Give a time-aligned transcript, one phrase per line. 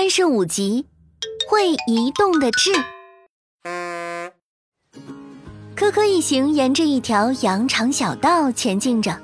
[0.00, 0.86] 三十五集，
[1.46, 2.72] 会移动的痣。
[5.76, 9.14] 科科一行沿着一条羊肠小道前进着，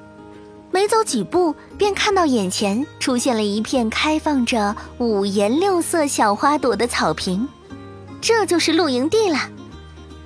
[0.70, 7.48] 没走几步，便看到眼前出现了一片开放着五颜六色小花朵的草坪，
[8.20, 9.48] 这就是露营地啦。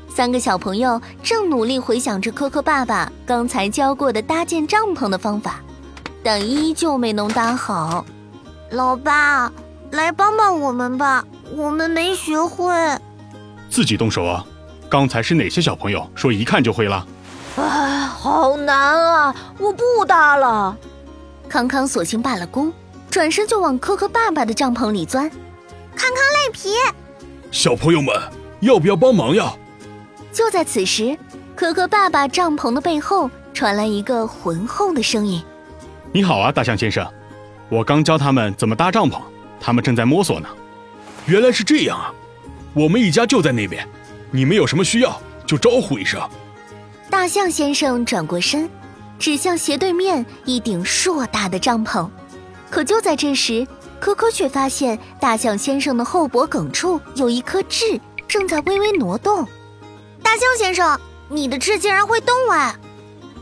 [0.09, 5.61] 三个小朋友正努力回想着科科爸爸刚才教过的搭建帐篷的方法，
[6.25, 8.05] 但依旧没能搭好。
[8.73, 9.53] 老爸。
[9.93, 11.25] 来帮帮我们吧，
[11.57, 12.72] 我们没学会。
[13.68, 14.44] 自己动手啊！
[14.89, 17.07] 刚才是哪些小朋友说一看就会了？
[17.57, 19.34] 哎，好难啊！
[19.58, 20.76] 我不搭了。
[21.48, 22.72] 康康索性罢了工，
[23.11, 25.29] 转身就往科科爸爸的帐篷里钻。
[25.96, 26.70] 康康赖皮，
[27.50, 28.14] 小朋友们
[28.61, 29.53] 要不要帮忙呀？
[30.32, 31.18] 就在此时，
[31.57, 35.42] 可可爸爸帐篷的背后传来一个浑厚的声音
[36.12, 37.05] ：“你好啊，大象先生，
[37.69, 39.20] 我刚教他们怎么搭帐篷。”
[39.61, 40.48] 他们正在摸索呢，
[41.27, 42.12] 原来是这样啊！
[42.73, 43.87] 我们一家就在那边，
[44.31, 46.21] 你们有什么需要就招呼一声。
[47.11, 48.71] 大象先生转过身，
[49.19, 52.09] 指向斜对面一顶硕大的帐篷。
[52.71, 53.67] 可就在这时，
[53.99, 59.47] 科科却发现大象先生的后脖梗处有一颗痣正在微微挪动。
[60.23, 62.75] 大象先生，你的痣竟然会动哎！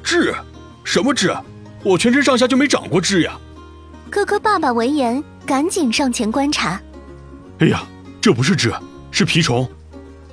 [0.02, 0.34] 痣？
[0.82, 1.36] 什么痣？
[1.84, 3.38] 我全身上下就没长过痣呀！
[4.10, 5.22] 科科爸爸闻言。
[5.48, 6.78] 赶紧上前观察。
[7.60, 7.82] 哎呀，
[8.20, 8.70] 这不是痣，
[9.10, 9.66] 是蜱虫。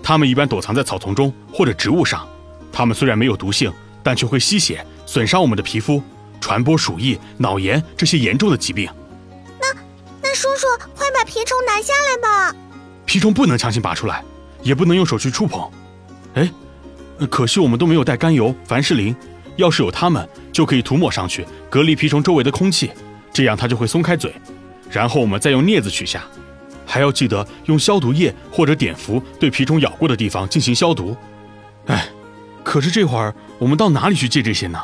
[0.04, 2.28] 它们一般躲藏在草丛中或者植物上。
[2.70, 3.72] 它们虽然没有毒性，
[4.04, 6.04] 但却会吸血，损伤我们的皮肤，
[6.42, 8.90] 传播鼠疫、脑炎这些严重的疾病。
[9.62, 9.68] 那
[10.22, 12.54] 那叔叔，快把蜱虫拿下来吧！
[13.08, 14.22] 蜱虫不能强行拔出来，
[14.64, 15.72] 也不能用手去触碰。
[16.34, 16.52] 哎，
[17.32, 19.16] 可惜我们都没有带甘油、凡士林。
[19.56, 22.92] 要是有它们，就可以涂抹上去，隔离蜱虫周围的空气，
[23.32, 24.36] 这样它就会松开嘴。
[24.90, 26.24] 然后我们再用镊子取下，
[26.86, 31.16] 还要记得用消毒液或者碘伏对蜱虫咬过的地方进行消毒。
[31.88, 32.08] 哎，
[32.64, 34.80] 可是这会儿我们到哪里去借这些呢？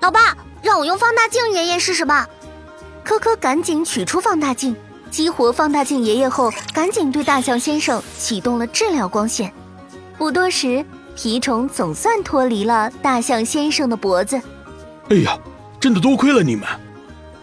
[0.00, 2.28] 老爸，让我用放大镜爷爷试试吧。
[3.02, 4.76] 科科赶紧取出放大镜，
[5.10, 9.52] 激活放大镜爷爷后，赶紧对大象先生启动了治疗光线。
[10.18, 10.84] 不多时，
[11.16, 14.40] 蜱虫总算脱离了大象先生的脖子。
[15.08, 15.38] 哎呀，
[15.80, 16.68] 真的多亏了你们，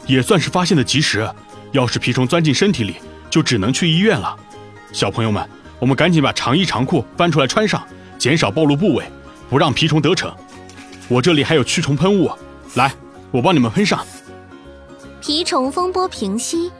[0.05, 1.27] 也算是发现的及时。
[1.71, 2.95] 要是蜱虫钻进身体里，
[3.29, 4.35] 就只能去医院了。
[4.91, 5.47] 小朋友们，
[5.79, 7.85] 我们赶紧把长衣长裤翻出来穿上，
[8.17, 9.03] 减少暴露部位，
[9.49, 10.33] 不让蜱虫得逞。
[11.07, 12.29] 我这里还有驱虫喷雾，
[12.75, 12.93] 来，
[13.31, 14.05] 我帮你们喷上。
[15.21, 16.71] 蜱虫风波平息，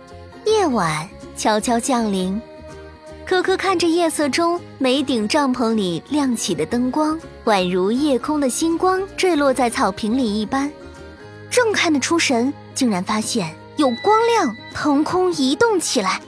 [0.45, 2.41] 夜晚悄悄降临。
[3.25, 10.71] 可可看着夜色中每顶帐篷里亮起的灯光，宛如夜空的星光坠落在草坪里一般。
[11.49, 13.53] 正看得出神，竟然发现。
[13.77, 16.19] 有光亮腾空移动起来。